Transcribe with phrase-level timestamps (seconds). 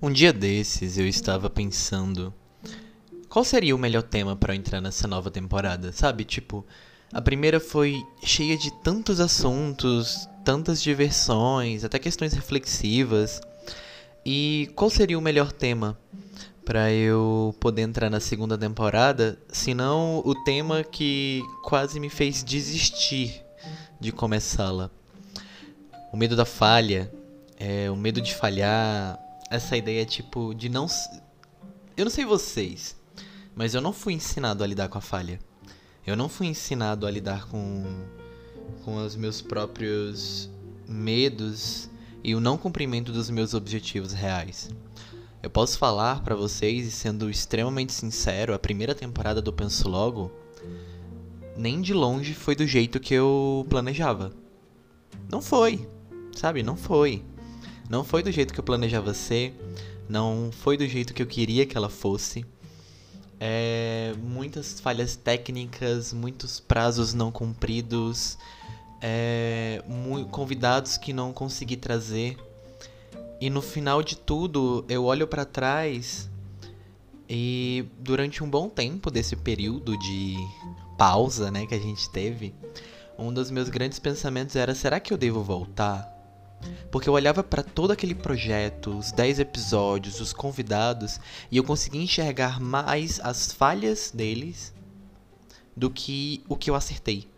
[0.00, 2.32] Um dia desses eu estava pensando
[3.28, 6.24] qual seria o melhor tema para entrar nessa nova temporada, sabe?
[6.24, 6.64] Tipo,
[7.12, 13.40] a primeira foi cheia de tantos assuntos, tantas diversões, até questões reflexivas.
[14.24, 15.98] E qual seria o melhor tema
[16.64, 22.44] para eu poder entrar na segunda temporada, se não o tema que quase me fez
[22.44, 23.42] desistir
[23.98, 24.92] de começá-la?
[26.12, 27.12] O medo da falha,
[27.58, 29.18] é, o medo de falhar,
[29.50, 30.86] essa ideia tipo de não
[31.96, 32.96] eu não sei vocês,
[33.54, 35.40] mas eu não fui ensinado a lidar com a falha.
[36.06, 37.84] Eu não fui ensinado a lidar com
[38.84, 40.48] com os meus próprios
[40.86, 41.90] medos
[42.22, 44.70] e o não cumprimento dos meus objetivos reais.
[45.42, 50.32] Eu posso falar para vocês e sendo extremamente sincero, a primeira temporada do Penso Logo
[51.56, 54.32] nem de longe foi do jeito que eu planejava.
[55.30, 55.88] Não foi,
[56.34, 56.62] sabe?
[56.62, 57.24] Não foi.
[57.88, 59.54] Não foi do jeito que eu planejava ser,
[60.08, 62.44] não foi do jeito que eu queria que ela fosse.
[63.40, 68.36] É, muitas falhas técnicas, muitos prazos não cumpridos,
[69.00, 69.82] é,
[70.30, 72.36] convidados que não consegui trazer.
[73.40, 76.28] E no final de tudo, eu olho para trás
[77.28, 80.36] e durante um bom tempo desse período de
[80.96, 82.54] pausa, né, que a gente teve,
[83.18, 86.17] um dos meus grandes pensamentos era: será que eu devo voltar?
[86.90, 91.20] Porque eu olhava para todo aquele projeto, os 10 episódios, os convidados,
[91.50, 94.74] e eu conseguia enxergar mais as falhas deles
[95.76, 97.28] do que o que eu acertei.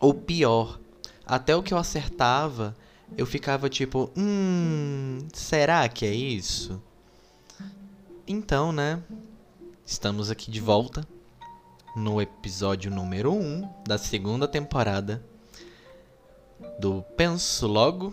[0.00, 0.78] Ou pior,
[1.26, 2.76] até o que eu acertava,
[3.16, 6.82] eu ficava tipo, hum, será que é isso?
[8.26, 9.02] Então, né?
[9.84, 11.06] Estamos aqui de volta
[11.94, 15.24] no episódio número 1 um da segunda temporada
[16.78, 18.12] do Penso Logo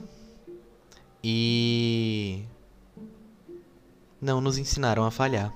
[1.24, 2.44] e
[4.22, 5.54] não nos ensinaram a falhar.